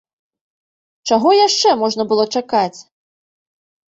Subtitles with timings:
[1.09, 2.79] Чаго яшчэ можна было чакаць!